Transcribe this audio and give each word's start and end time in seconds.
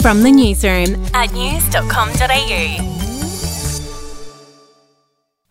From 0.00 0.22
the 0.22 0.30
newsroom 0.30 1.04
at 1.14 1.32
news.com.au. 1.32 2.88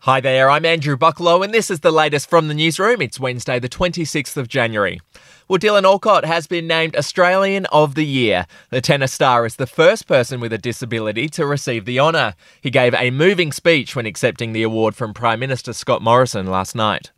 Hi 0.00 0.20
there, 0.20 0.50
I'm 0.50 0.64
Andrew 0.64 0.96
Bucklow, 0.96 1.44
and 1.44 1.54
this 1.54 1.70
is 1.70 1.80
the 1.80 1.92
latest 1.92 2.28
from 2.28 2.48
the 2.48 2.54
newsroom. 2.54 3.00
It's 3.00 3.20
Wednesday, 3.20 3.60
the 3.60 3.68
26th 3.68 4.36
of 4.36 4.48
January. 4.48 5.00
Well, 5.46 5.60
Dylan 5.60 5.84
Alcott 5.84 6.24
has 6.24 6.48
been 6.48 6.66
named 6.66 6.96
Australian 6.96 7.66
of 7.66 7.94
the 7.94 8.04
Year. 8.04 8.46
The 8.70 8.80
tennis 8.80 9.12
star 9.12 9.46
is 9.46 9.56
the 9.56 9.66
first 9.66 10.08
person 10.08 10.40
with 10.40 10.52
a 10.52 10.58
disability 10.58 11.28
to 11.30 11.46
receive 11.46 11.84
the 11.84 12.00
honour. 12.00 12.34
He 12.60 12.70
gave 12.70 12.94
a 12.94 13.12
moving 13.12 13.52
speech 13.52 13.94
when 13.94 14.06
accepting 14.06 14.52
the 14.52 14.64
award 14.64 14.96
from 14.96 15.14
Prime 15.14 15.38
Minister 15.38 15.72
Scott 15.72 16.02
Morrison 16.02 16.46
last 16.46 16.74
night. 16.74 17.12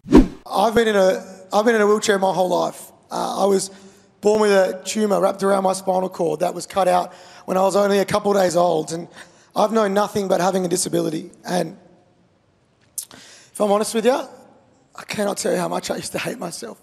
I've 0.45 0.75
been 0.75 0.89
in 0.89 0.97
a, 0.97 1.25
I've 1.53 1.65
been 1.65 1.75
in 1.75 1.81
a 1.81 1.87
wheelchair 1.87 2.19
my 2.19 2.35
whole 2.35 2.51
life. 2.51 2.93
Uh, 3.11 3.45
I 3.45 3.47
was 3.47 3.71
born 4.25 4.41
with 4.41 4.53
a 4.53 4.83
tumour 4.87 5.21
wrapped 5.21 5.43
around 5.43 5.65
my 5.65 5.75
spinal 5.75 6.09
cord 6.09 6.41
that 6.41 6.55
was 6.55 6.65
cut 6.65 6.89
out 6.89 7.13
when 7.45 7.59
I 7.59 7.61
was 7.61 7.77
only 7.77 7.99
a 7.99 8.07
couple 8.07 8.33
days 8.33 8.57
old, 8.57 8.91
and 8.91 9.07
I've 9.55 9.71
known 9.71 9.93
nothing 9.93 10.29
but 10.29 10.41
having 10.41 10.65
a 10.65 10.69
disability. 10.69 11.31
And 11.47 11.77
if 13.13 13.61
I'm 13.61 13.71
honest 13.71 13.95
with 13.95 14.07
you, 14.07 14.19
I 14.97 15.03
cannot 15.05 15.37
tell 15.37 15.53
you 15.53 15.59
how 15.59 15.69
much 15.69 15.91
I 15.91 15.97
used 15.97 16.13
to 16.13 16.19
hate 16.19 16.39
myself. 16.39 16.81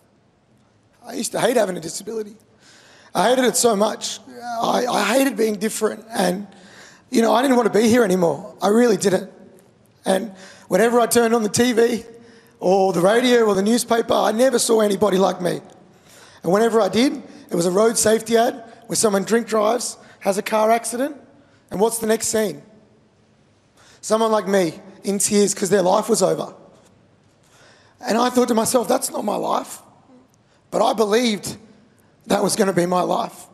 I 1.03 1.13
used 1.13 1.31
to 1.31 1.39
hate 1.39 1.57
having 1.57 1.75
a 1.75 1.79
disability. 1.79 2.35
I 3.15 3.29
hated 3.29 3.45
it 3.45 3.57
so 3.57 3.75
much. 3.75 4.19
I, 4.61 4.85
I 4.85 5.17
hated 5.17 5.35
being 5.35 5.55
different. 5.55 6.05
And, 6.11 6.45
you 7.09 7.23
know, 7.23 7.33
I 7.33 7.41
didn't 7.41 7.57
want 7.57 7.73
to 7.73 7.79
be 7.79 7.87
here 7.87 8.03
anymore. 8.03 8.55
I 8.61 8.67
really 8.67 8.97
didn't. 8.97 9.31
And 10.05 10.29
whenever 10.67 10.99
I 10.99 11.07
turned 11.07 11.33
on 11.33 11.41
the 11.41 11.49
TV 11.49 12.05
or 12.59 12.93
the 12.93 13.01
radio 13.01 13.45
or 13.45 13.55
the 13.55 13.63
newspaper, 13.63 14.13
I 14.13 14.31
never 14.31 14.59
saw 14.59 14.81
anybody 14.81 15.17
like 15.17 15.41
me. 15.41 15.61
And 16.43 16.51
whenever 16.51 16.81
I 16.81 16.89
did, 16.89 17.21
it 17.49 17.55
was 17.55 17.65
a 17.65 17.71
road 17.71 17.97
safety 17.97 18.37
ad 18.37 18.63
where 18.87 18.95
someone 18.95 19.23
drink 19.23 19.47
drives, 19.47 19.97
has 20.19 20.37
a 20.37 20.41
car 20.41 20.71
accident, 20.71 21.15
and 21.69 21.79
what's 21.79 21.99
the 21.99 22.07
next 22.07 22.27
scene? 22.27 22.61
Someone 24.01 24.31
like 24.31 24.47
me 24.47 24.79
in 25.03 25.19
tears 25.19 25.53
because 25.53 25.69
their 25.69 25.81
life 25.81 26.09
was 26.09 26.21
over. 26.21 26.53
And 27.99 28.17
I 28.17 28.29
thought 28.29 28.47
to 28.47 28.53
myself, 28.55 28.87
that's 28.87 29.11
not 29.11 29.23
my 29.23 29.35
life. 29.35 29.79
But 30.71 30.81
I 30.81 30.93
believed 30.93 31.57
that 32.27 32.41
was 32.41 32.55
going 32.55 32.67
to 32.67 32.73
be 32.73 32.85
my 32.85 33.01
life. 33.01 33.45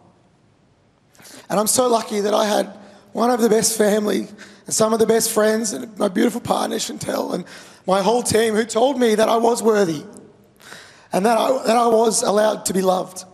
And 1.49 1.59
I'm 1.59 1.67
so 1.67 1.87
lucky 1.87 2.21
that 2.21 2.33
I 2.33 2.45
had 2.45 2.67
one 3.11 3.29
of 3.29 3.41
the 3.41 3.49
best 3.49 3.77
family 3.77 4.27
and 4.65 4.73
some 4.73 4.93
of 4.93 4.99
the 4.99 5.05
best 5.05 5.31
friends 5.31 5.73
and 5.73 5.97
my 5.97 6.07
beautiful 6.07 6.41
partner, 6.41 6.79
Chantelle, 6.79 7.33
and 7.33 7.45
my 7.85 8.01
whole 8.01 8.23
team 8.23 8.53
who 8.53 8.65
told 8.65 8.99
me 8.99 9.15
that 9.15 9.29
I 9.29 9.37
was 9.37 9.63
worthy 9.63 10.03
and 11.11 11.25
that 11.25 11.37
I, 11.37 11.65
that 11.65 11.75
I 11.75 11.87
was 11.87 12.23
allowed 12.23 12.65
to 12.65 12.73
be 12.73 12.81
loved. 12.81 13.25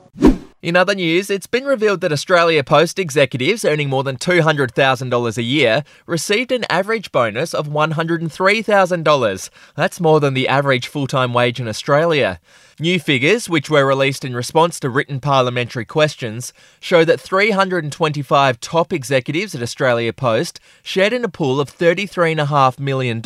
In 0.63 0.77
other 0.77 0.95
news, 0.95 1.29
it's 1.29 1.45
been 1.45 1.65
revealed 1.65 1.99
that 1.99 2.13
Australia 2.13 2.63
Post 2.63 2.97
executives 2.97 3.65
earning 3.65 3.89
more 3.89 4.01
than 4.01 4.15
$200,000 4.15 5.37
a 5.37 5.43
year 5.43 5.83
received 6.05 6.53
an 6.53 6.63
average 6.69 7.11
bonus 7.11 7.53
of 7.53 7.67
$103,000. 7.67 9.49
That's 9.75 9.99
more 9.99 10.21
than 10.21 10.33
the 10.33 10.47
average 10.47 10.87
full 10.87 11.05
time 11.05 11.33
wage 11.33 11.59
in 11.59 11.67
Australia. 11.67 12.39
New 12.79 12.97
figures, 12.97 13.49
which 13.49 13.69
were 13.69 13.85
released 13.85 14.23
in 14.23 14.33
response 14.33 14.79
to 14.79 14.89
written 14.89 15.19
parliamentary 15.19 15.83
questions, 15.83 16.53
show 16.79 17.03
that 17.03 17.19
325 17.19 18.61
top 18.61 18.93
executives 18.93 19.53
at 19.53 19.61
Australia 19.61 20.13
Post 20.13 20.61
shared 20.81 21.11
in 21.11 21.25
a 21.25 21.29
pool 21.29 21.59
of 21.59 21.77
$33.5 21.77 22.79
million. 22.79 23.21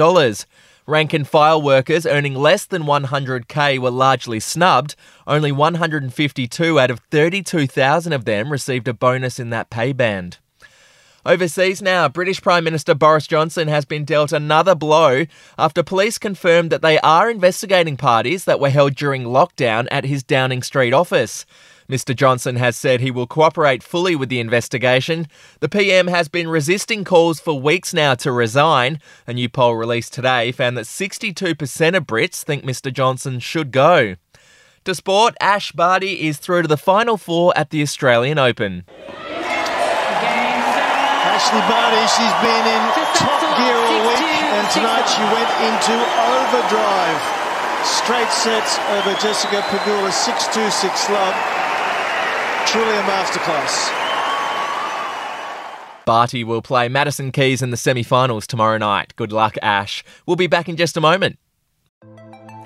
Rank 0.90 1.12
and 1.12 1.28
file 1.28 1.62
workers 1.62 2.06
earning 2.06 2.34
less 2.34 2.66
than 2.66 2.84
100k 2.84 3.78
were 3.78 3.92
largely 3.92 4.40
snubbed. 4.40 4.96
Only 5.28 5.52
152 5.52 6.80
out 6.80 6.90
of 6.90 7.02
32,000 7.12 8.14
of 8.14 8.24
them 8.24 8.50
received 8.50 8.88
a 8.88 8.94
bonus 8.94 9.38
in 9.38 9.50
that 9.50 9.70
pay 9.70 9.92
band. 9.92 10.38
Overseas 11.26 11.82
now, 11.82 12.08
British 12.08 12.42
Prime 12.42 12.64
Minister 12.64 12.96
Boris 12.96 13.28
Johnson 13.28 13.68
has 13.68 13.84
been 13.84 14.06
dealt 14.06 14.32
another 14.32 14.76
blow 14.76 15.26
after 15.58 15.84
police 15.84 16.18
confirmed 16.18 16.70
that 16.70 16.82
they 16.82 17.00
are 17.00 17.30
investigating 17.30 17.98
parties 17.98 18.46
that 18.46 18.62
were 18.62 18.70
held 18.70 18.96
during 18.96 19.26
lockdown 19.26 19.90
at 19.92 20.06
his 20.06 20.24
Downing 20.24 20.64
Street 20.64 20.94
office. 20.94 21.46
Mr. 21.90 22.16
Johnson 22.16 22.58
has 22.58 22.76
said 22.76 23.00
he 23.00 23.12
will 23.12 23.28
cooperate 23.28 23.82
fully 23.82 24.16
with 24.16 24.30
the 24.30 24.40
investigation. 24.40 25.28
The 25.62 25.70
PM 25.70 26.08
has 26.08 26.28
been 26.28 26.48
resisting 26.50 27.04
calls 27.04 27.40
for 27.40 27.60
weeks 27.60 27.94
now 27.94 28.16
to 28.16 28.32
resign. 28.32 29.00
A 29.26 29.34
new 29.34 29.48
poll 29.48 29.76
released 29.76 30.14
today 30.14 30.52
found 30.52 30.78
that 30.78 30.86
62% 30.86 31.96
of 31.96 32.06
Brits 32.06 32.44
think 32.44 32.64
Mr. 32.64 32.92
Johnson 32.92 33.40
should 33.40 33.72
go. 33.72 34.16
To 34.84 34.96
sport, 34.96 35.36
Ash 35.40 35.72
Barty 35.72 36.28
is 36.28 36.38
through 36.38 36.62
to 36.64 36.68
the 36.68 36.78
final 36.78 37.18
four 37.18 37.52
at 37.58 37.72
the 37.72 37.82
Australian 37.82 38.40
Open. 38.40 38.86
Ashley 41.38 41.60
Barty, 41.68 42.04
she's 42.08 42.36
been 42.42 42.66
in 42.66 42.84
top 43.16 43.42
gear 43.60 43.76
all 43.76 44.02
week, 44.08 44.28
and 44.58 44.66
tonight 44.72 45.06
she 45.08 45.24
went 45.28 45.52
into 45.64 45.94
overdrive. 45.94 47.20
Straight 47.84 48.32
sets 48.32 48.80
over 48.96 49.14
Jessica 49.22 49.62
Pegula 49.70 50.12
6 50.12 50.48
2 50.48 50.70
6 50.70 51.10
love. 51.10 51.36
Truly 52.68 52.98
a 52.98 53.02
masterclass. 53.04 53.92
Barty 56.06 56.44
will 56.44 56.62
play 56.62 56.90
Madison 56.90 57.32
Keys 57.32 57.62
in 57.62 57.72
the 57.72 57.78
semi 57.78 58.04
finals 58.04 58.46
tomorrow 58.46 58.78
night. 58.78 59.14
Good 59.16 59.32
luck, 59.32 59.56
Ash. 59.62 60.04
We'll 60.26 60.36
be 60.36 60.48
back 60.48 60.68
in 60.70 60.76
just 60.76 60.98
a 60.98 61.02
moment. 61.02 61.40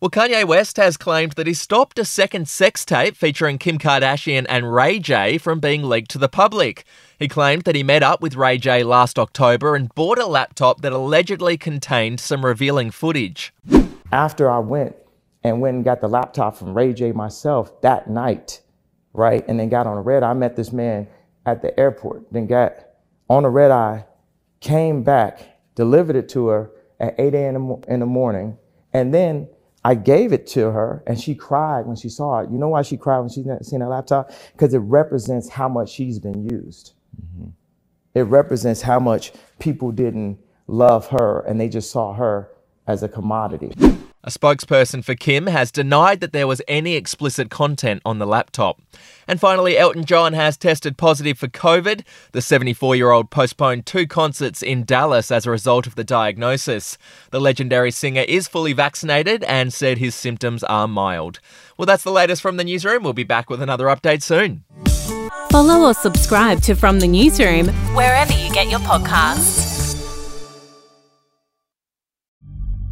Well, 0.00 0.10
Kanye 0.10 0.46
West 0.46 0.76
has 0.76 0.96
claimed 0.96 1.32
that 1.32 1.48
he 1.48 1.54
stopped 1.54 1.98
a 1.98 2.04
second 2.04 2.48
sex 2.48 2.84
tape 2.84 3.16
featuring 3.16 3.58
Kim 3.58 3.78
Kardashian 3.78 4.46
and 4.48 4.72
Ray 4.72 5.00
J 5.00 5.38
from 5.38 5.58
being 5.58 5.82
leaked 5.82 6.12
to 6.12 6.18
the 6.18 6.28
public. 6.28 6.84
He 7.18 7.26
claimed 7.26 7.62
that 7.62 7.74
he 7.74 7.82
met 7.82 8.04
up 8.04 8.22
with 8.22 8.36
Ray 8.36 8.58
J 8.58 8.84
last 8.84 9.18
October 9.18 9.74
and 9.74 9.92
bought 9.96 10.20
a 10.20 10.26
laptop 10.26 10.82
that 10.82 10.92
allegedly 10.92 11.56
contained 11.56 12.20
some 12.20 12.46
revealing 12.46 12.92
footage. 12.92 13.52
After 14.12 14.48
I 14.48 14.60
went 14.60 14.94
and 15.42 15.60
went 15.60 15.74
and 15.74 15.84
got 15.84 16.00
the 16.00 16.06
laptop 16.06 16.56
from 16.56 16.74
Ray 16.74 16.92
J 16.92 17.10
myself 17.10 17.80
that 17.80 18.08
night, 18.08 18.62
right, 19.14 19.44
and 19.48 19.58
then 19.58 19.68
got 19.68 19.88
on 19.88 19.96
a 19.96 20.02
red 20.02 20.22
eye, 20.22 20.30
I 20.30 20.34
met 20.34 20.54
this 20.54 20.72
man 20.72 21.08
at 21.44 21.60
the 21.60 21.76
airport, 21.78 22.32
then 22.32 22.46
got 22.46 22.72
on 23.28 23.44
a 23.44 23.50
red 23.50 23.72
eye, 23.72 24.04
came 24.60 25.02
back, 25.02 25.58
delivered 25.74 26.14
it 26.14 26.28
to 26.28 26.46
her 26.46 26.70
at 27.00 27.18
8 27.18 27.34
a.m. 27.34 27.82
in 27.88 27.98
the 27.98 28.06
morning, 28.06 28.58
and 28.92 29.12
then 29.12 29.48
I 29.84 29.94
gave 29.94 30.32
it 30.32 30.46
to 30.48 30.70
her 30.70 31.02
and 31.06 31.20
she 31.20 31.34
cried 31.34 31.86
when 31.86 31.96
she 31.96 32.08
saw 32.08 32.40
it. 32.40 32.50
You 32.50 32.58
know 32.58 32.68
why 32.68 32.82
she 32.82 32.96
cried 32.96 33.20
when 33.20 33.28
she 33.28 33.44
seen 33.62 33.80
that 33.80 33.88
laptop? 33.88 34.30
Because 34.52 34.74
it 34.74 34.78
represents 34.78 35.48
how 35.48 35.68
much 35.68 35.90
she's 35.90 36.18
been 36.18 36.48
used. 36.48 36.92
Mm-hmm. 37.20 37.50
It 38.14 38.22
represents 38.22 38.82
how 38.82 38.98
much 38.98 39.32
people 39.58 39.92
didn't 39.92 40.38
love 40.66 41.08
her 41.08 41.40
and 41.40 41.60
they 41.60 41.68
just 41.68 41.90
saw 41.90 42.12
her 42.14 42.50
as 42.86 43.02
a 43.02 43.08
commodity. 43.08 43.72
A 44.24 44.30
spokesperson 44.30 45.04
for 45.04 45.14
Kim 45.14 45.46
has 45.46 45.70
denied 45.70 46.20
that 46.20 46.32
there 46.32 46.48
was 46.48 46.60
any 46.66 46.96
explicit 46.96 47.50
content 47.50 48.02
on 48.04 48.18
the 48.18 48.26
laptop. 48.26 48.80
And 49.28 49.38
finally, 49.38 49.78
Elton 49.78 50.04
John 50.04 50.32
has 50.32 50.56
tested 50.56 50.98
positive 50.98 51.38
for 51.38 51.46
COVID. 51.46 52.02
The 52.32 52.42
74 52.42 52.96
year 52.96 53.12
old 53.12 53.30
postponed 53.30 53.86
two 53.86 54.08
concerts 54.08 54.60
in 54.60 54.84
Dallas 54.84 55.30
as 55.30 55.46
a 55.46 55.52
result 55.52 55.86
of 55.86 55.94
the 55.94 56.02
diagnosis. 56.02 56.98
The 57.30 57.40
legendary 57.40 57.92
singer 57.92 58.22
is 58.22 58.48
fully 58.48 58.72
vaccinated 58.72 59.44
and 59.44 59.72
said 59.72 59.98
his 59.98 60.16
symptoms 60.16 60.64
are 60.64 60.88
mild. 60.88 61.38
Well, 61.76 61.86
that's 61.86 62.02
the 62.02 62.10
latest 62.10 62.42
from 62.42 62.56
the 62.56 62.64
newsroom. 62.64 63.04
We'll 63.04 63.12
be 63.12 63.22
back 63.22 63.48
with 63.48 63.62
another 63.62 63.86
update 63.86 64.22
soon. 64.22 64.64
Follow 65.50 65.86
or 65.86 65.94
subscribe 65.94 66.60
to 66.62 66.74
From 66.74 67.00
the 67.00 67.08
Newsroom 67.08 67.68
wherever 67.94 68.32
you 68.32 68.52
get 68.52 68.68
your 68.68 68.80
podcasts. 68.80 69.67